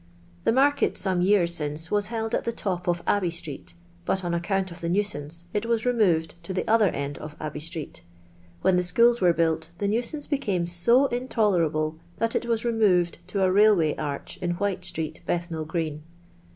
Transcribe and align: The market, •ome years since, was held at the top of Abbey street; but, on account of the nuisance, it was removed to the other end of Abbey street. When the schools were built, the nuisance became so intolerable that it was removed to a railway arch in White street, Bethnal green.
The 0.45 0.51
market, 0.51 0.95
•ome 0.95 1.23
years 1.23 1.53
since, 1.53 1.91
was 1.91 2.07
held 2.07 2.33
at 2.33 2.43
the 2.43 2.51
top 2.51 2.87
of 2.87 3.03
Abbey 3.05 3.29
street; 3.29 3.75
but, 4.03 4.23
on 4.25 4.33
account 4.33 4.71
of 4.71 4.81
the 4.81 4.89
nuisance, 4.89 5.45
it 5.53 5.67
was 5.67 5.85
removed 5.85 6.33
to 6.41 6.53
the 6.55 6.67
other 6.67 6.89
end 6.89 7.19
of 7.19 7.35
Abbey 7.39 7.59
street. 7.59 8.01
When 8.63 8.77
the 8.77 8.83
schools 8.83 9.21
were 9.21 9.31
built, 9.31 9.69
the 9.77 9.87
nuisance 9.87 10.25
became 10.25 10.65
so 10.65 11.05
intolerable 11.05 11.99
that 12.17 12.35
it 12.35 12.47
was 12.47 12.65
removed 12.65 13.19
to 13.27 13.43
a 13.43 13.51
railway 13.51 13.93
arch 13.95 14.37
in 14.37 14.53
White 14.55 14.83
street, 14.85 15.21
Bethnal 15.27 15.65
green. 15.65 16.01